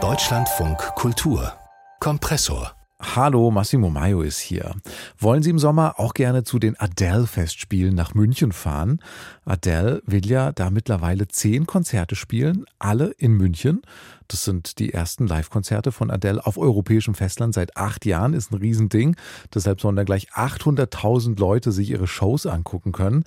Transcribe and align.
Deutschlandfunk 0.00 0.78
Kultur 0.94 1.52
Kompressor 1.98 2.72
Hallo, 3.00 3.50
Massimo 3.50 3.90
Maio 3.90 4.22
ist 4.22 4.38
hier. 4.38 4.74
Wollen 5.18 5.42
Sie 5.42 5.50
im 5.50 5.58
Sommer 5.58 5.98
auch 5.98 6.14
gerne 6.14 6.44
zu 6.44 6.58
den 6.58 6.78
Adele-Festspielen 6.78 7.94
nach 7.94 8.14
München 8.14 8.52
fahren? 8.52 9.00
Adele 9.44 10.02
will 10.06 10.26
ja 10.26 10.52
da 10.52 10.70
mittlerweile 10.70 11.26
zehn 11.26 11.66
Konzerte 11.66 12.14
spielen, 12.14 12.66
alle 12.78 13.10
in 13.18 13.32
München. 13.32 13.82
Das 14.28 14.44
sind 14.44 14.78
die 14.78 14.92
ersten 14.92 15.26
Live-Konzerte 15.26 15.90
von 15.90 16.10
Adele 16.10 16.44
auf 16.44 16.58
europäischem 16.58 17.14
Festland 17.14 17.54
seit 17.54 17.76
acht 17.76 18.04
Jahren, 18.04 18.34
ist 18.34 18.52
ein 18.52 18.58
Riesending. 18.58 19.16
Deshalb 19.54 19.80
sollen 19.80 19.96
da 19.96 20.04
gleich 20.04 20.32
800.000 20.32 21.38
Leute 21.38 21.72
sich 21.72 21.90
ihre 21.90 22.06
Shows 22.06 22.46
angucken 22.46 22.92
können. 22.92 23.24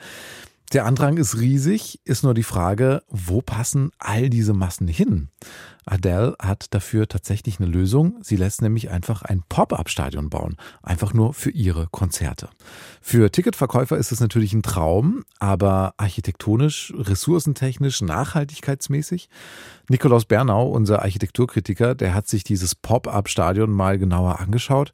Der 0.74 0.86
Andrang 0.86 1.18
ist 1.18 1.38
riesig, 1.38 2.00
ist 2.06 2.24
nur 2.24 2.34
die 2.34 2.44
Frage, 2.44 3.04
wo 3.10 3.42
passen 3.42 3.92
all 4.00 4.30
diese 4.30 4.54
Massen 4.54 4.88
hin? 4.88 5.28
Adele 5.86 6.36
hat 6.40 6.74
dafür 6.74 7.08
tatsächlich 7.08 7.60
eine 7.60 7.70
Lösung. 7.70 8.18
Sie 8.22 8.36
lässt 8.36 8.62
nämlich 8.62 8.92
einfach 8.92 9.24
ein 9.24 9.44
Pop-up-Stadion 9.50 10.30
bauen, 10.30 10.58
einfach 10.84 11.14
nur 11.14 11.34
für 11.34 11.50
ihre 11.50 11.88
Konzerte. 11.88 12.50
Für 13.02 13.32
Ticketverkäufer 13.32 13.98
ist 13.98 14.12
es 14.12 14.20
natürlich 14.20 14.54
ein 14.54 14.62
Traum, 14.62 15.24
aber 15.40 15.94
architektonisch, 15.98 16.94
ressourcentechnisch, 16.96 18.02
nachhaltigkeitsmäßig. 18.02 19.30
Nikolaus 19.90 20.26
Bernau, 20.26 20.70
unser 20.70 21.02
Architekturkritiker, 21.02 21.96
der 21.96 22.14
hat 22.14 22.28
sich 22.28 22.44
dieses 22.44 22.76
Pop-up-Stadion 22.76 23.72
mal 23.72 23.98
genauer 23.98 24.40
angeschaut. 24.40 24.94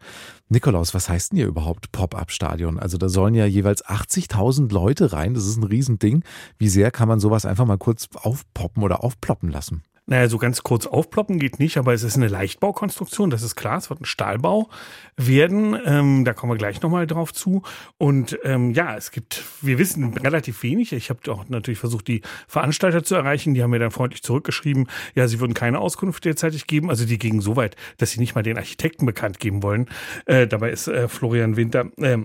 Nikolaus, 0.50 0.94
was 0.94 1.10
heißt 1.10 1.32
denn 1.32 1.38
hier 1.38 1.48
überhaupt 1.48 1.92
Pop-up-Stadion? 1.92 2.80
Also 2.80 2.98
da 2.98 3.10
sollen 3.10 3.36
ja 3.36 3.46
jeweils 3.46 3.86
80.000 3.86 4.72
Leute 4.72 5.12
rein. 5.12 5.34
Das 5.34 5.46
ist 5.46 5.58
ein 5.58 5.64
Riesending. 5.64 6.24
Wie 6.58 6.70
sehr 6.70 6.90
kann 6.92 7.10
man 7.10 7.20
sowas 7.20 7.46
einfach 7.46 7.66
mal 7.66 7.78
kurz 7.78 8.08
aufpoppen 8.16 8.82
oder 8.84 9.04
aufploppen 9.04 9.52
lassen? 9.52 9.84
Naja, 10.10 10.30
so 10.30 10.38
ganz 10.38 10.64
kurz 10.64 10.88
aufploppen 10.88 11.38
geht 11.38 11.60
nicht, 11.60 11.76
aber 11.76 11.94
es 11.94 12.02
ist 12.02 12.16
eine 12.16 12.30
Leichtbaukonstruktion, 12.30 13.30
das 13.30 13.44
ist 13.44 13.58
klar, 13.58 13.78
es 13.78 13.90
wird 13.90 14.00
ein 14.00 14.06
Stahlbau 14.06 14.70
werden, 15.18 15.78
ähm, 15.86 16.24
da 16.24 16.34
kommen 16.34 16.54
wir 16.54 16.58
gleich 16.58 16.82
nochmal 16.82 17.08
drauf 17.08 17.34
zu. 17.34 17.62
Und 17.98 18.40
ähm, 18.44 18.72
ja, 18.72 18.96
es 18.96 19.12
gibt, 19.12 19.44
wir 19.62 19.78
wissen 19.78 20.14
relativ 20.14 20.64
wenig. 20.64 20.94
Ich 20.94 21.10
habe 21.10 21.20
auch 21.30 21.50
natürlich 21.50 21.80
versucht, 21.80 22.08
die 22.08 22.22
Veranstalter 22.48 23.04
zu 23.04 23.16
erreichen, 23.16 23.54
die 23.54 23.62
haben 23.62 23.72
mir 23.72 23.80
dann 23.80 23.92
freundlich 23.92 24.24
zurückgeschrieben, 24.24 24.88
ja, 25.14 25.28
sie 25.28 25.42
würden 25.42 25.54
keine 25.54 25.80
Auskunft 25.80 26.24
derzeitig 26.24 26.68
geben, 26.68 26.90
also 26.90 27.06
die 27.06 27.18
gingen 27.18 27.42
so 27.42 27.58
weit, 27.58 27.76
dass 27.98 28.12
sie 28.12 28.22
nicht 28.22 28.34
mal 28.34 28.44
den 28.44 28.58
Architekten 28.58 29.06
bekannt 29.06 29.42
geben 29.42 29.62
wollen. 29.62 29.90
Äh, 30.26 30.48
dabei 30.48 30.72
ist 30.72 30.88
äh, 30.88 31.10
Florian 31.10 31.58
Winter, 31.58 31.92
äh, 31.98 32.20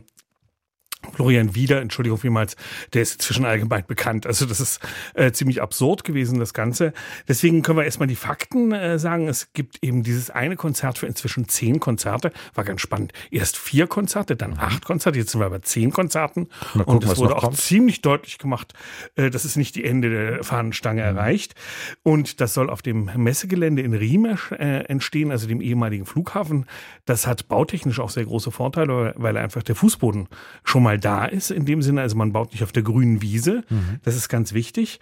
Florian 1.14 1.54
Wieder, 1.54 1.80
Entschuldigung 1.80 2.18
vielmals, 2.18 2.56
der 2.92 3.02
ist 3.02 3.14
inzwischen 3.14 3.44
allgemein 3.44 3.84
bekannt. 3.86 4.26
Also 4.26 4.46
das 4.46 4.60
ist 4.60 4.80
äh, 5.14 5.32
ziemlich 5.32 5.60
absurd 5.60 6.04
gewesen, 6.04 6.38
das 6.38 6.54
Ganze. 6.54 6.92
Deswegen 7.28 7.62
können 7.62 7.78
wir 7.78 7.84
erstmal 7.84 8.08
die 8.08 8.16
Fakten 8.16 8.72
äh, 8.72 8.98
sagen. 8.98 9.28
Es 9.28 9.52
gibt 9.52 9.78
eben 9.82 10.02
dieses 10.02 10.30
eine 10.30 10.56
Konzert 10.56 10.98
für 10.98 11.06
inzwischen 11.06 11.48
zehn 11.48 11.80
Konzerte. 11.80 12.32
War 12.54 12.64
ganz 12.64 12.80
spannend. 12.80 13.12
Erst 13.30 13.58
vier 13.58 13.86
Konzerte, 13.86 14.36
dann 14.36 14.58
acht 14.58 14.84
Konzerte. 14.84 15.18
Jetzt 15.18 15.32
sind 15.32 15.40
wir 15.40 15.50
bei 15.50 15.58
zehn 15.58 15.92
Konzerten. 15.92 16.48
Gucken, 16.72 16.84
und 16.84 17.04
es 17.04 17.16
wurde 17.16 17.36
auch 17.36 17.42
kommt. 17.42 17.56
ziemlich 17.56 18.02
deutlich 18.02 18.38
gemacht, 18.38 18.72
äh, 19.16 19.30
dass 19.30 19.44
es 19.44 19.56
nicht 19.56 19.74
die 19.76 19.84
Ende 19.84 20.10
der 20.10 20.44
Fahnenstange 20.44 21.02
mhm. 21.02 21.16
erreicht. 21.16 21.54
Und 22.02 22.40
das 22.40 22.54
soll 22.54 22.70
auf 22.70 22.82
dem 22.82 23.10
Messegelände 23.16 23.82
in 23.82 23.94
Riem 23.94 24.36
äh, 24.52 24.84
entstehen, 24.84 25.30
also 25.30 25.46
dem 25.46 25.60
ehemaligen 25.60 26.06
Flughafen. 26.06 26.66
Das 27.04 27.26
hat 27.26 27.48
bautechnisch 27.48 28.00
auch 28.00 28.10
sehr 28.10 28.24
große 28.24 28.50
Vorteile, 28.50 29.14
weil 29.16 29.36
einfach 29.36 29.62
der 29.62 29.74
Fußboden 29.74 30.28
schon 30.64 30.82
mal 30.82 30.91
mal 30.92 31.00
da 31.00 31.24
ist, 31.24 31.50
in 31.50 31.64
dem 31.64 31.82
Sinne. 31.82 32.02
Also 32.02 32.16
man 32.16 32.32
baut 32.32 32.52
nicht 32.52 32.62
auf 32.62 32.72
der 32.72 32.82
grünen 32.82 33.22
Wiese. 33.22 33.64
Mhm. 33.68 34.00
Das 34.02 34.16
ist 34.16 34.28
ganz 34.28 34.52
wichtig. 34.52 35.00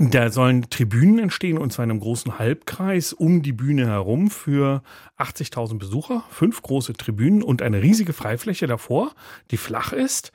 Da 0.00 0.30
sollen 0.30 0.70
Tribünen 0.70 1.18
entstehen, 1.18 1.58
und 1.58 1.70
zwar 1.70 1.84
in 1.84 1.90
einem 1.90 2.00
großen 2.00 2.38
Halbkreis 2.38 3.12
um 3.12 3.42
die 3.42 3.52
Bühne 3.52 3.86
herum 3.86 4.30
für 4.30 4.82
80.000 5.18 5.76
Besucher. 5.78 6.24
Fünf 6.30 6.62
große 6.62 6.94
Tribünen 6.94 7.42
und 7.42 7.60
eine 7.60 7.82
riesige 7.82 8.14
Freifläche 8.14 8.66
davor, 8.66 9.14
die 9.50 9.58
flach 9.58 9.92
ist. 9.92 10.32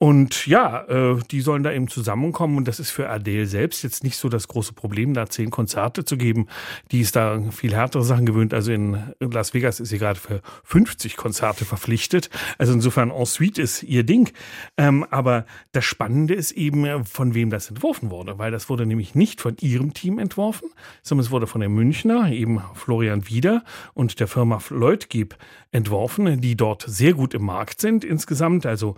Und 0.00 0.46
ja, 0.46 0.84
äh, 0.84 1.18
die 1.28 1.40
sollen 1.40 1.64
da 1.64 1.72
eben 1.72 1.88
zusammenkommen 1.88 2.56
und 2.56 2.68
das 2.68 2.78
ist 2.78 2.90
für 2.90 3.10
Adele 3.10 3.46
selbst 3.46 3.82
jetzt 3.82 4.04
nicht 4.04 4.16
so 4.16 4.28
das 4.28 4.46
große 4.46 4.72
Problem, 4.72 5.12
da 5.12 5.28
zehn 5.28 5.50
Konzerte 5.50 6.04
zu 6.04 6.16
geben. 6.16 6.46
Die 6.92 7.00
ist 7.00 7.16
da 7.16 7.42
viel 7.50 7.74
härtere 7.74 8.04
Sachen 8.04 8.24
gewöhnt. 8.24 8.54
Also 8.54 8.70
in 8.70 8.96
Las 9.18 9.54
Vegas 9.54 9.80
ist 9.80 9.88
sie 9.88 9.98
gerade 9.98 10.20
für 10.20 10.40
50 10.62 11.16
Konzerte 11.16 11.64
verpflichtet. 11.64 12.30
Also 12.58 12.74
insofern 12.74 13.10
en 13.10 13.26
suite 13.26 13.58
ist 13.58 13.82
ihr 13.82 14.04
Ding. 14.04 14.30
Ähm, 14.76 15.04
aber 15.10 15.46
das 15.72 15.84
Spannende 15.84 16.34
ist 16.34 16.52
eben, 16.52 17.04
von 17.04 17.34
wem 17.34 17.50
das 17.50 17.68
entworfen 17.68 18.10
wurde, 18.10 18.38
weil 18.38 18.52
das 18.52 18.68
wurde 18.68 18.86
nämlich 18.86 19.16
nicht 19.16 19.40
von 19.40 19.56
ihrem 19.60 19.94
Team 19.94 20.20
entworfen, 20.20 20.70
sondern 21.02 21.24
es 21.24 21.32
wurde 21.32 21.48
von 21.48 21.60
der 21.60 21.70
Münchner, 21.70 22.30
eben 22.30 22.62
Florian 22.74 23.28
Wieder 23.28 23.64
und 23.94 24.20
der 24.20 24.28
Firma 24.28 24.60
Leutgeb 24.70 25.36
entworfen, 25.70 26.40
die 26.40 26.56
dort 26.56 26.84
sehr 26.86 27.12
gut 27.12 27.34
im 27.34 27.44
Markt 27.44 27.80
sind 27.80 28.04
insgesamt. 28.04 28.64
Also 28.64 28.96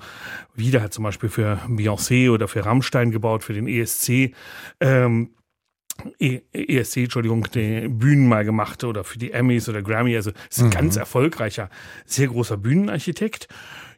Wieder 0.54 0.82
hat 0.82 0.89
zum 0.90 1.04
Beispiel 1.04 1.28
für 1.28 1.60
Beyoncé 1.68 2.30
oder 2.30 2.48
für 2.48 2.64
Rammstein 2.64 3.10
gebaut, 3.10 3.44
für 3.44 3.54
den 3.54 3.66
ESC. 3.66 4.34
Ähm, 4.80 5.30
ESC, 6.18 6.98
Entschuldigung, 6.98 7.46
die 7.54 7.88
Bühnen 7.88 8.26
mal 8.28 8.44
gemacht 8.44 8.84
oder 8.84 9.04
für 9.04 9.18
die 9.18 9.32
Emmys 9.32 9.68
oder 9.68 9.82
Grammy. 9.82 10.16
Also 10.16 10.32
ist 10.48 10.60
ein 10.60 10.66
mhm. 10.66 10.70
ganz 10.70 10.96
erfolgreicher, 10.96 11.68
sehr 12.06 12.28
großer 12.28 12.56
Bühnenarchitekt. 12.56 13.48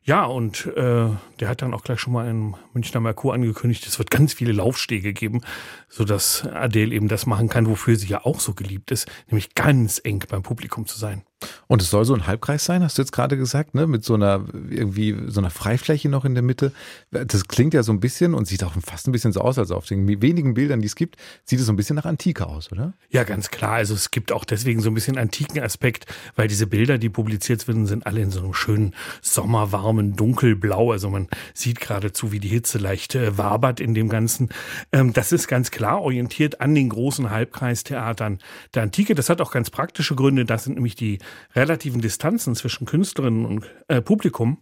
Ja, 0.05 0.25
und 0.25 0.67
äh, 0.67 1.11
der 1.39 1.49
hat 1.49 1.63
dann 1.63 1.73
auch 1.75 1.85
gleich 1.85 2.01
schon 2.01 2.13
mal 2.13 2.29
im 2.29 2.57
Münchner 2.75 2.99
Merkur 2.99 3.35
angekündigt, 3.35 3.87
es 3.87 4.01
wird 4.01 4.11
ganz 4.11 4.33
viele 4.33 4.51
Laufstege 4.51 5.13
geben, 5.13 5.43
sodass 5.89 6.45
Adele 6.45 6.93
eben 6.93 7.07
das 7.07 7.25
machen 7.25 7.49
kann, 7.49 7.69
wofür 7.69 7.95
sie 7.95 8.09
ja 8.09 8.25
auch 8.25 8.41
so 8.41 8.53
geliebt 8.53 8.91
ist, 8.91 9.09
nämlich 9.29 9.55
ganz 9.55 10.01
eng 10.03 10.25
beim 10.29 10.43
Publikum 10.43 10.87
zu 10.87 10.99
sein. 10.99 11.23
Und 11.67 11.83
es 11.83 11.91
soll 11.91 12.05
so 12.05 12.15
ein 12.15 12.27
Halbkreis 12.27 12.65
sein, 12.65 12.83
hast 12.83 12.99
du 12.99 13.03
jetzt 13.03 13.13
gerade 13.13 13.37
gesagt, 13.37 13.75
ne? 13.75 13.87
Mit 13.87 14.05
so 14.05 14.15
einer 14.15 14.45
irgendwie 14.71 15.17
so 15.29 15.41
einer 15.41 15.51
Freifläche 15.51 16.09
noch 16.09 16.25
in 16.25 16.35
der 16.35 16.43
Mitte. 16.43 16.73
Das 17.11 17.49
klingt 17.49 17.75
ja 17.75 17.83
so 17.83 17.93
ein 17.93 18.01
bisschen 18.01 18.35
und 18.35 18.47
sieht 18.47 18.65
auch 18.65 18.73
fast 18.85 19.09
ein 19.09 19.13
bisschen 19.13 19.33
so 19.33 19.41
aus, 19.41 19.59
als 19.59 19.71
auf 19.71 19.87
den 19.87 20.07
wenigen 20.23 20.55
Bildern, 20.55 20.81
die 20.81 20.87
es 20.87 20.97
gibt, 20.97 21.17
sieht 21.45 21.61
es 21.61 21.67
so 21.67 21.73
ein 21.73 21.77
bisschen 21.77 21.97
nach 21.97 22.05
Antike 22.05 22.47
aus, 22.47 22.71
oder? 22.73 22.95
Ja, 23.11 23.25
ganz 23.25 23.51
klar. 23.51 23.73
Also 23.73 23.95
es 23.95 24.11
gibt 24.11 24.33
auch 24.33 24.45
deswegen 24.45 24.81
so 24.81 24.91
ein 24.91 24.95
bisschen 24.95 25.19
antiken 25.19 25.61
Aspekt, 25.61 26.07
weil 26.37 26.49
diese 26.49 26.67
Bilder, 26.67 26.99
die 26.99 27.09
publiziert 27.09 27.67
werden, 27.69 27.87
sind 27.87 28.07
alle 28.07 28.21
in 28.21 28.31
so 28.31 28.41
einem 28.41 28.55
schönen 28.55 28.95
sommerwarmen 29.21 30.17
dunkelblau. 30.17 30.93
Also 30.93 31.11
man 31.11 31.29
sieht 31.55 31.81
geradezu, 31.81 32.33
wie 32.33 32.41
die 32.41 32.49
Hitze 32.49 32.79
leicht 32.79 33.15
äh, 33.15 33.37
wabert 33.39 33.81
in 33.81 33.95
dem 33.95 34.09
Ganzen. 34.09 34.49
Ähm, 34.93 35.13
das 35.13 35.33
ist 35.33 35.49
ganz 35.49 35.71
klar 35.71 36.03
orientiert 36.03 36.61
an 36.61 36.75
den 36.75 36.89
großen 36.89 37.31
Halbkreistheatern 37.31 38.39
der 38.75 38.83
Antike. 38.83 39.15
Das 39.15 39.29
hat 39.29 39.41
auch 39.41 39.53
ganz 39.53 39.71
praktische 39.71 40.15
Gründe. 40.15 40.45
Das 40.45 40.65
sind 40.65 40.75
nämlich 40.75 40.97
die 40.97 41.19
relativen 41.55 42.01
Distanzen 42.01 42.55
zwischen 42.55 42.87
Künstlerinnen 42.87 43.45
und 43.47 43.71
äh, 43.89 44.01
Publikum 44.01 44.59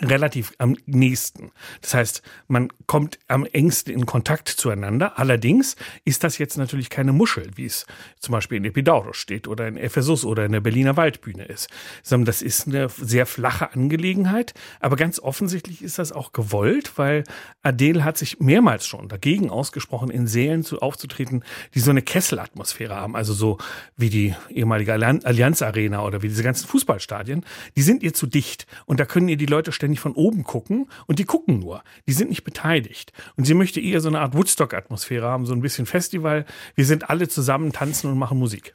relativ 0.00 0.52
am 0.58 0.76
nächsten. 0.86 1.52
Das 1.80 1.94
heißt, 1.94 2.22
man 2.48 2.68
kommt 2.86 3.18
am 3.28 3.46
engsten 3.46 3.94
in 3.94 4.06
Kontakt 4.06 4.48
zueinander. 4.48 5.18
Allerdings 5.18 5.76
ist 6.04 6.24
das 6.24 6.38
jetzt 6.38 6.56
natürlich 6.58 6.90
keine 6.90 7.12
Muschel, 7.12 7.50
wie 7.54 7.66
es 7.66 7.86
zum 8.18 8.32
Beispiel 8.32 8.58
in 8.58 8.64
Epidaurus 8.64 9.16
steht 9.16 9.46
oder 9.46 9.68
in 9.68 9.76
Ephesus 9.76 10.24
oder 10.24 10.44
in 10.44 10.52
der 10.52 10.60
Berliner 10.60 10.96
Waldbühne 10.96 11.44
ist, 11.44 11.68
sondern 12.02 12.26
das 12.26 12.42
ist 12.42 12.66
eine 12.66 12.88
sehr 12.88 13.26
flache 13.26 13.72
Angelegenheit. 13.72 14.54
Aber 14.80 14.96
ganz 14.96 15.20
offensichtlich 15.20 15.82
ist 15.82 15.98
das 15.98 16.12
auch 16.12 16.32
gewollt, 16.32 16.92
weil 16.96 17.24
Adele 17.62 18.04
hat 18.04 18.18
sich 18.18 18.40
mehrmals 18.40 18.86
schon 18.86 19.08
dagegen 19.08 19.50
ausgesprochen, 19.50 20.10
in 20.10 20.26
Sälen 20.26 20.64
zu, 20.64 20.80
aufzutreten, 20.80 21.44
die 21.74 21.80
so 21.80 21.90
eine 21.90 22.02
Kesselatmosphäre 22.02 22.96
haben. 22.96 23.14
Also 23.14 23.32
so 23.32 23.58
wie 23.96 24.10
die 24.10 24.34
ehemalige 24.50 24.92
Allianz 24.92 25.62
Arena 25.62 26.04
oder 26.04 26.22
wie 26.22 26.28
diese 26.28 26.42
ganzen 26.42 26.66
Fußballstadien. 26.66 27.44
Die 27.76 27.82
sind 27.82 28.02
ihr 28.02 28.14
zu 28.14 28.26
dicht 28.26 28.66
und 28.86 28.98
da 28.98 29.04
können 29.04 29.28
ihr 29.28 29.36
die 29.36 29.46
Leute 29.46 29.72
ständig 29.84 30.00
von 30.00 30.12
oben 30.12 30.44
gucken 30.44 30.88
und 31.06 31.18
die 31.18 31.24
gucken 31.24 31.58
nur. 31.58 31.82
Die 32.08 32.14
sind 32.14 32.30
nicht 32.30 32.44
beteiligt. 32.44 33.12
Und 33.36 33.44
sie 33.44 33.52
möchte 33.52 33.80
eher 33.80 34.00
so 34.00 34.08
eine 34.08 34.20
Art 34.20 34.34
Woodstock-Atmosphäre 34.34 35.26
haben, 35.26 35.44
so 35.44 35.52
ein 35.52 35.60
bisschen 35.60 35.84
Festival. 35.84 36.46
Wir 36.74 36.86
sind 36.86 37.10
alle 37.10 37.28
zusammen, 37.28 37.72
tanzen 37.72 38.10
und 38.10 38.18
machen 38.18 38.38
Musik. 38.38 38.74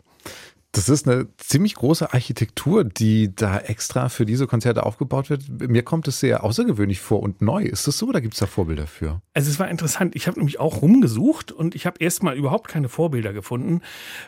Das 0.71 0.87
ist 0.87 1.07
eine 1.07 1.27
ziemlich 1.37 1.73
große 1.73 2.13
Architektur, 2.13 2.83
die 2.83 3.33
da 3.35 3.57
extra 3.57 4.07
für 4.07 4.27
diese 4.27 4.45
Konzerte 4.45 4.85
aufgebaut 4.85 5.31
wird. 5.31 5.49
Mir 5.67 5.81
kommt 5.81 6.07
es 6.07 6.19
sehr 6.19 6.43
außergewöhnlich 6.43 6.99
vor 6.99 7.23
und 7.23 7.41
neu. 7.41 7.63
Ist 7.63 7.87
das 7.87 7.97
so 7.97 8.07
oder 8.07 8.21
gibt 8.21 8.35
es 8.35 8.39
da 8.39 8.45
Vorbilder 8.45 8.85
für? 8.85 9.19
Also 9.33 9.49
es 9.49 9.57
war 9.57 9.67
interessant. 9.67 10.15
Ich 10.15 10.27
habe 10.27 10.37
nämlich 10.37 10.59
auch 10.59 10.83
rumgesucht 10.83 11.51
und 11.51 11.73
ich 11.73 11.87
habe 11.87 11.97
erstmal 11.99 12.37
überhaupt 12.37 12.67
keine 12.67 12.87
Vorbilder 12.87 13.33
gefunden, 13.33 13.81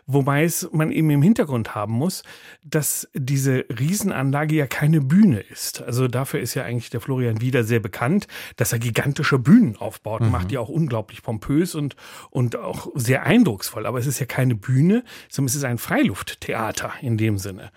wobei 0.08 0.44
es 0.44 0.68
man 0.72 0.92
eben 0.92 1.12
im 1.12 1.22
Hintergrund 1.22 1.76
haben 1.76 1.94
muss, 1.94 2.24
dass 2.64 3.08
diese 3.14 3.66
Riesenanlage 3.70 4.56
ja 4.56 4.66
keine 4.66 5.00
Bühne 5.02 5.42
ist. 5.42 5.84
Also 5.84 6.08
dafür 6.08 6.40
ist 6.40 6.56
ja 6.56 6.64
eigentlich 6.64 6.90
der 6.90 7.02
Florian 7.02 7.40
Wieder 7.42 7.64
sehr 7.64 7.80
bekannt, 7.80 8.28
dass 8.56 8.74
er 8.74 8.80
gigantische 8.80 9.38
Bühnen 9.38 9.76
aufbaut, 9.78 10.22
mhm. 10.22 10.32
macht 10.32 10.50
die 10.50 10.58
auch 10.58 10.70
unglaublich 10.70 11.22
pompös 11.22 11.76
und, 11.76 11.96
und 12.32 12.56
auch 12.56 12.88
sehr 12.96 13.24
eindrucksvoll. 13.24 13.86
Aber 13.86 14.00
es 14.00 14.08
ist 14.08 14.20
ja 14.20 14.26
keine 14.26 14.56
Bühne, 14.56 15.04
sondern 15.30 15.50
es 15.50 15.56
ist 15.56 15.66
ein 15.66 15.78
Freiluft. 15.78 16.31
Theater 16.40 16.94
in 17.02 17.18
dem 17.18 17.38
Sinne. 17.38 17.72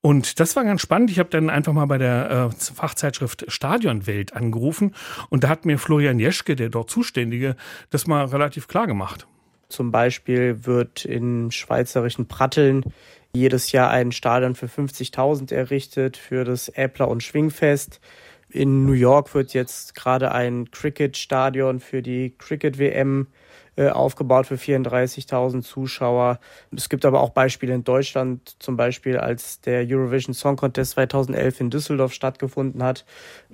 Und 0.00 0.40
das 0.40 0.56
war 0.56 0.64
ganz 0.64 0.80
spannend. 0.80 1.10
Ich 1.10 1.18
habe 1.18 1.30
dann 1.30 1.50
einfach 1.50 1.72
mal 1.72 1.86
bei 1.86 1.98
der 1.98 2.50
äh, 2.50 2.74
Fachzeitschrift 2.74 3.44
Stadionwelt 3.48 4.34
angerufen 4.34 4.94
und 5.28 5.44
da 5.44 5.48
hat 5.48 5.64
mir 5.64 5.78
Florian 5.78 6.18
Jeschke, 6.18 6.56
der 6.56 6.68
dort 6.68 6.90
Zuständige, 6.90 7.56
das 7.90 8.06
mal 8.06 8.24
relativ 8.26 8.68
klar 8.68 8.86
gemacht. 8.86 9.26
Zum 9.68 9.92
Beispiel 9.92 10.66
wird 10.66 11.04
in 11.04 11.50
schweizerischen 11.52 12.26
Pratteln 12.26 12.84
jedes 13.32 13.70
Jahr 13.70 13.90
ein 13.90 14.10
Stadion 14.10 14.56
für 14.56 14.66
50.000 14.66 15.54
errichtet 15.54 16.16
für 16.16 16.44
das 16.44 16.68
Äppler- 16.68 17.08
und 17.08 17.22
Schwingfest. 17.22 18.00
In 18.48 18.84
New 18.84 18.92
York 18.92 19.32
wird 19.34 19.54
jetzt 19.54 19.94
gerade 19.94 20.32
ein 20.32 20.72
Cricket-Stadion 20.72 21.78
für 21.78 22.02
die 22.02 22.34
Cricket-WM 22.36 23.28
äh, 23.30 23.49
aufgebaut 23.76 24.46
für 24.46 24.56
34.000 24.56 25.62
Zuschauer. 25.62 26.38
Es 26.74 26.88
gibt 26.88 27.04
aber 27.04 27.20
auch 27.20 27.30
Beispiele 27.30 27.74
in 27.74 27.84
Deutschland, 27.84 28.56
zum 28.58 28.76
Beispiel 28.76 29.16
als 29.16 29.60
der 29.60 29.86
Eurovision 29.88 30.34
Song 30.34 30.56
Contest 30.56 30.92
2011 30.92 31.60
in 31.60 31.70
Düsseldorf 31.70 32.12
stattgefunden 32.12 32.82
hat, 32.82 33.04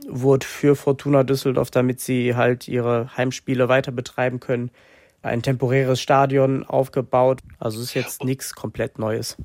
wurde 0.09 0.47
für 0.47 0.75
Fortuna 0.75 1.23
Düsseldorf, 1.23 1.71
damit 1.71 2.01
sie 2.01 2.35
halt 2.35 2.67
ihre 2.67 3.17
Heimspiele 3.17 3.69
weiter 3.69 3.93
betreiben 3.93 4.41
können, 4.41 4.71
ein 5.23 5.43
temporäres 5.43 6.01
Stadion 6.01 6.65
aufgebaut. 6.65 7.41
Also 7.59 7.79
es 7.79 7.87
ist 7.87 7.95
jetzt 7.95 8.25
nichts 8.25 8.55
komplett 8.55 8.99
Neues. 8.99 9.37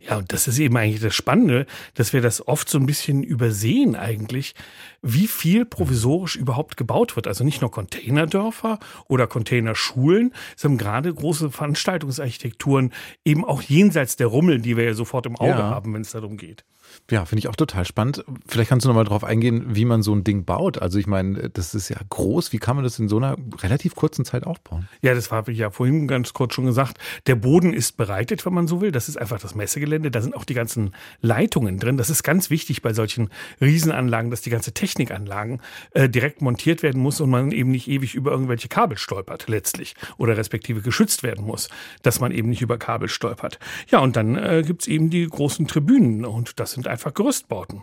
Ja, 0.00 0.16
und 0.16 0.32
das 0.32 0.48
ist 0.48 0.58
eben 0.58 0.76
eigentlich 0.76 1.00
das 1.00 1.14
Spannende, 1.14 1.66
dass 1.94 2.12
wir 2.12 2.20
das 2.20 2.46
oft 2.46 2.68
so 2.68 2.78
ein 2.78 2.86
bisschen 2.86 3.22
übersehen 3.22 3.96
eigentlich, 3.96 4.54
wie 5.02 5.26
viel 5.26 5.64
provisorisch 5.64 6.36
überhaupt 6.36 6.76
gebaut 6.76 7.16
wird. 7.16 7.26
Also 7.26 7.44
nicht 7.44 7.60
nur 7.60 7.70
Containerdörfer 7.70 8.78
oder 9.06 9.26
Containerschulen, 9.26 10.32
sondern 10.56 10.78
gerade 10.78 11.12
große 11.12 11.50
Veranstaltungsarchitekturen 11.50 12.92
eben 13.24 13.44
auch 13.44 13.62
jenseits 13.62 14.16
der 14.16 14.28
Rummel, 14.28 14.60
die 14.60 14.76
wir 14.76 14.84
ja 14.84 14.94
sofort 14.94 15.26
im 15.26 15.36
Auge 15.36 15.50
ja. 15.50 15.70
haben, 15.70 15.94
wenn 15.94 16.02
es 16.02 16.12
darum 16.12 16.36
geht. 16.36 16.64
Ja, 17.10 17.24
finde 17.24 17.40
ich 17.40 17.48
auch 17.48 17.56
total 17.56 17.84
spannend. 17.84 18.24
Vielleicht 18.46 18.68
kannst 18.70 18.84
du 18.84 18.88
noch 18.88 18.96
mal 18.96 19.04
darauf 19.04 19.24
eingehen, 19.24 19.74
wie 19.74 19.84
man 19.84 20.02
so 20.02 20.14
ein 20.14 20.24
Ding 20.24 20.44
baut. 20.44 20.78
Also 20.78 20.98
ich 20.98 21.06
meine, 21.06 21.50
das 21.50 21.74
ist 21.74 21.88
ja 21.88 21.96
groß. 22.08 22.52
Wie 22.52 22.58
kann 22.58 22.76
man 22.76 22.84
das 22.84 22.98
in 22.98 23.08
so 23.08 23.16
einer 23.16 23.36
relativ 23.62 23.94
kurzen 23.94 24.24
Zeit 24.24 24.44
aufbauen? 24.44 24.88
Ja, 25.02 25.14
das 25.14 25.30
habe 25.30 25.52
ich 25.52 25.58
ja 25.58 25.70
vorhin 25.70 26.06
ganz 26.06 26.32
kurz 26.32 26.54
schon 26.54 26.66
gesagt. 26.66 26.98
Der 27.26 27.34
Boden 27.34 27.72
ist 27.72 27.96
bereitet, 27.96 28.44
wenn 28.44 28.54
man 28.54 28.68
so 28.68 28.80
will. 28.80 28.92
Das 28.92 29.08
ist 29.08 29.16
einfach 29.16 29.40
das 29.40 29.54
Messegelände. 29.54 29.87
Da 29.88 30.20
sind 30.20 30.36
auch 30.36 30.44
die 30.44 30.54
ganzen 30.54 30.94
Leitungen 31.20 31.78
drin. 31.78 31.96
Das 31.96 32.10
ist 32.10 32.22
ganz 32.22 32.50
wichtig 32.50 32.82
bei 32.82 32.92
solchen 32.92 33.30
Riesenanlagen, 33.60 34.30
dass 34.30 34.40
die 34.40 34.50
ganze 34.50 34.72
Technikanlagen 34.72 35.60
äh, 35.92 36.08
direkt 36.08 36.42
montiert 36.42 36.82
werden 36.82 37.02
muss 37.02 37.20
und 37.20 37.30
man 37.30 37.52
eben 37.52 37.70
nicht 37.70 37.88
ewig 37.88 38.14
über 38.14 38.30
irgendwelche 38.30 38.68
Kabel 38.68 38.98
stolpert 38.98 39.48
letztlich 39.48 39.94
oder 40.16 40.36
respektive 40.36 40.80
geschützt 40.80 41.22
werden 41.22 41.44
muss, 41.44 41.68
dass 42.02 42.20
man 42.20 42.32
eben 42.32 42.48
nicht 42.48 42.62
über 42.62 42.78
Kabel 42.78 43.08
stolpert. 43.08 43.58
Ja, 43.90 44.00
und 44.00 44.16
dann 44.16 44.36
äh, 44.36 44.62
gibt 44.66 44.82
es 44.82 44.88
eben 44.88 45.10
die 45.10 45.26
großen 45.26 45.66
Tribünen 45.66 46.24
und 46.24 46.60
das 46.60 46.72
sind 46.72 46.86
einfach 46.86 47.14
Gerüstbauten. 47.14 47.82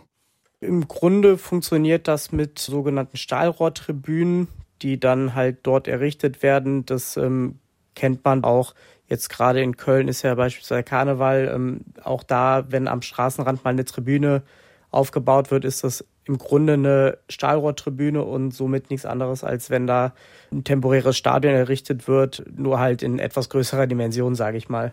Im 0.60 0.88
Grunde 0.88 1.36
funktioniert 1.36 2.08
das 2.08 2.32
mit 2.32 2.58
sogenannten 2.58 3.16
Stahlrohrtribünen, 3.16 4.48
die 4.82 4.98
dann 4.98 5.34
halt 5.34 5.58
dort 5.64 5.86
errichtet 5.86 6.42
werden. 6.42 6.86
Das 6.86 7.16
ähm, 7.16 7.58
kennt 7.94 8.24
man 8.24 8.44
auch 8.44 8.74
jetzt 9.08 9.28
gerade 9.28 9.62
in 9.62 9.76
Köln 9.76 10.08
ist 10.08 10.22
ja 10.22 10.34
beispielsweise 10.34 10.82
Karneval. 10.82 11.50
Ähm, 11.54 11.80
auch 12.02 12.22
da, 12.22 12.66
wenn 12.68 12.88
am 12.88 13.02
Straßenrand 13.02 13.64
mal 13.64 13.70
eine 13.70 13.84
Tribüne 13.84 14.42
aufgebaut 14.90 15.50
wird, 15.50 15.64
ist 15.64 15.84
das 15.84 16.04
im 16.24 16.38
Grunde 16.38 16.72
eine 16.74 17.18
Stahlrohrtribüne 17.28 18.22
und 18.22 18.52
somit 18.52 18.90
nichts 18.90 19.06
anderes, 19.06 19.44
als 19.44 19.70
wenn 19.70 19.86
da 19.86 20.12
ein 20.52 20.64
temporäres 20.64 21.16
Stadion 21.16 21.54
errichtet 21.54 22.08
wird, 22.08 22.44
nur 22.56 22.80
halt 22.80 23.02
in 23.02 23.18
etwas 23.18 23.48
größerer 23.48 23.86
Dimension, 23.86 24.34
sage 24.34 24.56
ich 24.56 24.68
mal. 24.68 24.92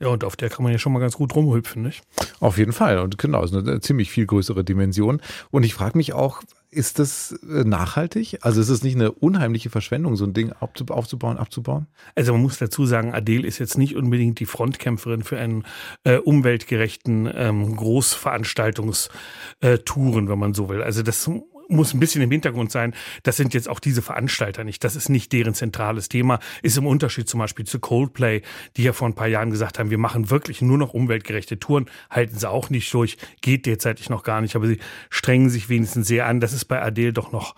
Ja, 0.00 0.08
und 0.08 0.24
auf 0.24 0.36
der 0.36 0.48
kann 0.48 0.62
man 0.62 0.72
ja 0.72 0.78
schon 0.78 0.92
mal 0.92 1.00
ganz 1.00 1.16
gut 1.16 1.34
rumhüpfen, 1.34 1.82
nicht? 1.82 2.02
Auf 2.40 2.58
jeden 2.58 2.72
Fall. 2.72 2.98
Und 2.98 3.18
genau, 3.18 3.42
ist 3.42 3.54
eine 3.54 3.80
ziemlich 3.80 4.10
viel 4.10 4.26
größere 4.26 4.62
Dimension. 4.62 5.20
Und 5.50 5.64
ich 5.64 5.74
frage 5.74 5.98
mich 5.98 6.12
auch, 6.12 6.42
ist 6.70 6.98
das 6.98 7.32
äh, 7.48 7.64
nachhaltig? 7.64 8.38
Also 8.42 8.60
ist 8.60 8.68
es 8.68 8.84
nicht 8.84 8.94
eine 8.94 9.10
unheimliche 9.10 9.70
Verschwendung, 9.70 10.16
so 10.16 10.24
ein 10.24 10.34
Ding 10.34 10.52
aufzubauen, 10.52 11.38
abzubauen? 11.38 11.86
Also 12.14 12.32
man 12.32 12.42
muss 12.42 12.58
dazu 12.58 12.84
sagen, 12.86 13.14
Adele 13.14 13.46
ist 13.46 13.58
jetzt 13.58 13.78
nicht 13.78 13.96
unbedingt 13.96 14.38
die 14.38 14.46
Frontkämpferin 14.46 15.22
für 15.22 15.38
einen 15.38 15.64
äh, 16.04 16.18
umweltgerechten 16.18 17.28
ähm, 17.34 17.74
Großveranstaltungstouren, 17.74 20.28
wenn 20.28 20.38
man 20.38 20.54
so 20.54 20.68
will. 20.68 20.82
Also 20.82 21.02
das 21.02 21.22
muss 21.68 21.94
ein 21.94 22.00
bisschen 22.00 22.22
im 22.22 22.30
Hintergrund 22.30 22.72
sein, 22.72 22.94
das 23.22 23.36
sind 23.36 23.54
jetzt 23.54 23.68
auch 23.68 23.80
diese 23.80 24.02
Veranstalter 24.02 24.64
nicht. 24.64 24.82
Das 24.84 24.96
ist 24.96 25.08
nicht 25.08 25.32
deren 25.32 25.54
zentrales 25.54 26.08
Thema. 26.08 26.38
Ist 26.62 26.78
im 26.78 26.86
Unterschied 26.86 27.28
zum 27.28 27.40
Beispiel 27.40 27.66
zu 27.66 27.78
Coldplay, 27.78 28.42
die 28.76 28.82
ja 28.82 28.92
vor 28.92 29.08
ein 29.08 29.14
paar 29.14 29.26
Jahren 29.28 29.50
gesagt 29.50 29.78
haben, 29.78 29.90
wir 29.90 29.98
machen 29.98 30.30
wirklich 30.30 30.62
nur 30.62 30.78
noch 30.78 30.94
umweltgerechte 30.94 31.58
Touren. 31.58 31.86
Halten 32.10 32.38
sie 32.38 32.48
auch 32.48 32.70
nicht 32.70 32.92
durch. 32.92 33.18
Geht 33.40 33.66
derzeitig 33.66 34.08
noch 34.08 34.22
gar 34.22 34.40
nicht, 34.40 34.56
aber 34.56 34.66
sie 34.66 34.78
strengen 35.10 35.50
sich 35.50 35.68
wenigstens 35.68 36.08
sehr 36.08 36.26
an. 36.26 36.40
Das 36.40 36.52
ist 36.52 36.64
bei 36.64 36.80
Adele 36.80 37.12
doch 37.12 37.32
noch 37.32 37.54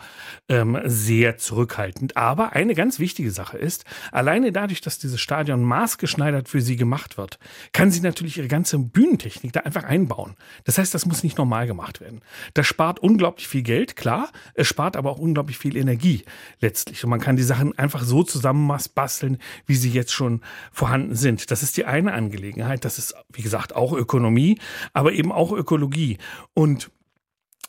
ähm, 0.49 0.79
sehr 0.85 1.39
zurückhaltend. 1.39 2.17
Aber 2.17 2.53
eine 2.53 2.75
ganz 2.75 2.99
wichtige 2.99 3.31
Sache 3.31 3.59
ist, 3.59 3.85
alleine 4.11 4.53
dadurch, 4.53 4.81
dass 4.81 4.99
dieses 4.99 5.21
Stadion 5.21 5.63
maßgeschneidert 5.63 6.49
für 6.49 6.61
sie 6.61 6.77
gemacht 6.77 7.17
wird, 7.17 7.39
kann 7.73 7.91
sie 7.91 8.01
natürlich 8.01 8.39
ihre 8.39 8.49
ganze 8.49 8.79
Bühnentechnik 8.79 9.53
da 9.53 9.61
einfach 9.61 9.85
einbauen. 9.85 10.35
Das 10.65 10.79
heißt, 10.79 10.93
das 10.95 11.07
muss 11.07 11.23
nicht 11.23 11.39
normal 11.39 11.67
gemacht 11.67 12.01
werden. 12.01 12.21
Das 12.55 12.67
spart 12.67 12.99
unglaublich 12.99 13.47
viel 13.47 13.63
Geld 13.63 13.97
klar. 14.01 14.31
Es 14.55 14.67
spart 14.67 14.97
aber 14.97 15.11
auch 15.11 15.19
unglaublich 15.19 15.59
viel 15.59 15.77
Energie 15.77 16.25
letztlich. 16.61 17.05
Und 17.05 17.11
man 17.11 17.21
kann 17.21 17.37
die 17.37 17.43
Sachen 17.43 17.79
einfach 17.79 18.03
so 18.03 18.23
zusammen 18.23 18.71
basteln, 18.95 19.39
wie 19.67 19.77
sie 19.77 19.91
jetzt 19.91 20.13
schon 20.13 20.41
vorhanden 20.73 21.15
sind. 21.15 21.51
Das 21.51 21.63
ist 21.63 21.77
die 21.77 21.85
eine 21.85 22.13
Angelegenheit. 22.13 22.85
Das 22.85 22.99
ist, 22.99 23.15
wie 23.33 23.43
gesagt, 23.43 23.77
auch 23.77 23.93
Ökonomie, 23.93 24.59
aber 24.93 25.13
eben 25.13 25.31
auch 25.31 25.53
Ökologie. 25.53 26.19
Und 26.55 26.91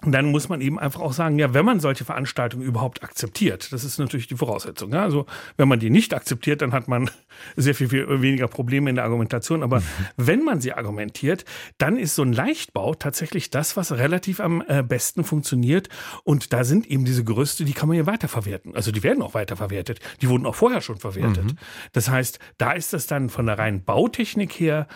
dann 0.05 0.31
muss 0.31 0.49
man 0.49 0.61
eben 0.61 0.79
einfach 0.79 0.99
auch 1.01 1.13
sagen, 1.13 1.37
ja, 1.37 1.53
wenn 1.53 1.63
man 1.63 1.79
solche 1.79 2.05
Veranstaltungen 2.05 2.65
überhaupt 2.65 3.03
akzeptiert, 3.03 3.71
das 3.71 3.83
ist 3.83 3.99
natürlich 3.99 4.27
die 4.27 4.35
Voraussetzung. 4.35 4.91
Ja? 4.91 5.03
Also 5.03 5.27
wenn 5.57 5.67
man 5.67 5.79
die 5.79 5.91
nicht 5.91 6.13
akzeptiert, 6.13 6.61
dann 6.61 6.73
hat 6.73 6.87
man 6.87 7.11
sehr 7.55 7.75
viel, 7.75 7.89
viel 7.89 8.21
weniger 8.21 8.47
Probleme 8.47 8.89
in 8.89 8.95
der 8.95 9.05
Argumentation. 9.05 9.61
Aber 9.61 9.79
mhm. 9.79 9.85
wenn 10.17 10.43
man 10.43 10.59
sie 10.59 10.73
argumentiert, 10.73 11.45
dann 11.77 11.97
ist 11.97 12.15
so 12.15 12.23
ein 12.23 12.33
Leichtbau 12.33 12.95
tatsächlich 12.95 13.51
das, 13.51 13.77
was 13.77 13.91
relativ 13.91 14.39
am 14.39 14.63
äh, 14.67 14.81
besten 14.81 15.23
funktioniert. 15.23 15.89
Und 16.23 16.51
da 16.51 16.63
sind 16.63 16.87
eben 16.87 17.05
diese 17.05 17.23
Gerüste, 17.23 17.63
die 17.63 17.73
kann 17.73 17.87
man 17.87 17.97
ja 17.97 18.07
weiterverwerten. 18.07 18.75
Also 18.75 18.91
die 18.91 19.03
werden 19.03 19.21
auch 19.21 19.35
weiterverwertet. 19.35 19.99
Die 20.21 20.29
wurden 20.29 20.47
auch 20.47 20.55
vorher 20.55 20.81
schon 20.81 20.97
verwertet. 20.97 21.45
Mhm. 21.45 21.57
Das 21.91 22.09
heißt, 22.09 22.39
da 22.57 22.71
ist 22.71 22.93
das 22.93 23.05
dann 23.05 23.29
von 23.29 23.45
der 23.45 23.59
reinen 23.59 23.83
Bautechnik 23.83 24.53
her 24.53 24.87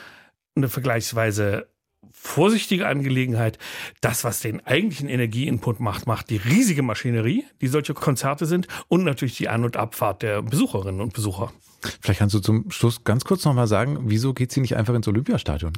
eine 0.55 0.69
vergleichsweise 0.69 1.67
vorsichtige 2.11 2.87
Angelegenheit. 2.87 3.57
Das, 4.01 4.23
was 4.23 4.41
den 4.41 4.65
eigentlichen 4.65 5.09
Energieinput 5.09 5.79
macht, 5.79 6.07
macht 6.07 6.29
die 6.29 6.37
riesige 6.37 6.81
Maschinerie, 6.81 7.45
die 7.61 7.67
solche 7.67 7.93
Konzerte 7.93 8.45
sind 8.45 8.67
und 8.87 9.03
natürlich 9.03 9.37
die 9.37 9.49
An- 9.49 9.63
und 9.63 9.77
Abfahrt 9.77 10.21
der 10.21 10.41
Besucherinnen 10.41 11.01
und 11.01 11.13
Besucher. 11.13 11.51
Vielleicht 12.01 12.19
kannst 12.19 12.35
du 12.35 12.39
zum 12.39 12.71
Schluss 12.71 13.03
ganz 13.03 13.25
kurz 13.25 13.45
nochmal 13.45 13.67
sagen, 13.67 13.99
wieso 14.05 14.33
geht 14.33 14.51
sie 14.51 14.61
nicht 14.61 14.75
einfach 14.75 14.93
ins 14.93 15.07
Olympiastadion? 15.07 15.73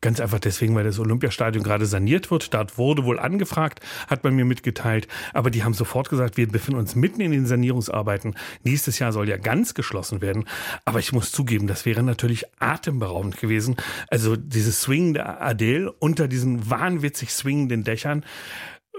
Ganz 0.00 0.20
einfach 0.20 0.38
deswegen, 0.38 0.74
weil 0.74 0.84
das 0.84 0.98
Olympiastadion 0.98 1.62
gerade 1.62 1.86
saniert 1.86 2.30
wird. 2.30 2.52
Dort 2.54 2.78
wurde 2.78 3.04
wohl 3.04 3.18
angefragt, 3.18 3.80
hat 4.08 4.24
man 4.24 4.34
mir 4.34 4.44
mitgeteilt. 4.44 5.08
Aber 5.32 5.50
die 5.50 5.64
haben 5.64 5.74
sofort 5.74 6.08
gesagt, 6.08 6.36
wir 6.36 6.48
befinden 6.48 6.80
uns 6.80 6.94
mitten 6.94 7.20
in 7.20 7.32
den 7.32 7.46
Sanierungsarbeiten. 7.46 8.34
Nächstes 8.62 8.98
Jahr 8.98 9.12
soll 9.12 9.28
ja 9.28 9.36
ganz 9.36 9.74
geschlossen 9.74 10.20
werden. 10.20 10.44
Aber 10.84 10.98
ich 10.98 11.12
muss 11.12 11.32
zugeben, 11.32 11.66
das 11.66 11.86
wäre 11.86 12.02
natürlich 12.02 12.44
atemberaubend 12.58 13.38
gewesen. 13.38 13.76
Also 14.08 14.36
dieses 14.36 14.80
swingende 14.82 15.40
Adele 15.40 15.92
unter 15.92 16.28
diesen 16.28 16.70
wahnwitzig 16.70 17.32
swingenden 17.32 17.84
Dächern. 17.84 18.24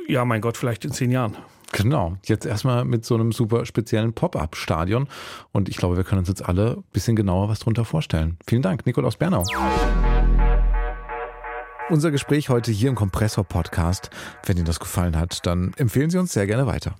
Ja, 0.08 0.24
mein 0.26 0.42
Gott, 0.42 0.58
vielleicht 0.58 0.86
in 0.86 0.92
zehn 0.92 1.12
Jahren. 1.12 1.36
Genau, 1.72 2.16
jetzt 2.26 2.46
erstmal 2.46 2.86
mit 2.86 3.06
so 3.06 3.16
einem 3.16 3.32
super 3.32 3.66
speziellen 3.66 4.14
Pop-up-Stadion. 4.14 5.08
Und 5.52 5.70
ich 5.70 5.78
glaube, 5.78 5.98
wir 5.98 6.04
können 6.04 6.20
uns 6.20 6.30
jetzt 6.30 6.48
alle 6.48 6.78
ein 6.78 6.84
bisschen 6.94 7.16
genauer 7.16 7.50
was 7.50 7.60
drunter 7.60 7.86
vorstellen. 7.86 8.38
Vielen 8.48 8.62
Dank, 8.62 8.86
Nikolaus 8.86 9.18
Bernau. 9.18 9.44
Unser 11.90 12.10
Gespräch 12.10 12.50
heute 12.50 12.72
hier 12.72 12.90
im 12.90 12.96
Kompressor-Podcast. 12.96 14.10
Wenn 14.46 14.58
Ihnen 14.58 14.66
das 14.66 14.80
gefallen 14.80 15.18
hat, 15.18 15.46
dann 15.46 15.74
empfehlen 15.78 16.10
Sie 16.10 16.18
uns 16.18 16.34
sehr 16.34 16.48
gerne 16.48 16.66
weiter. 16.66 16.96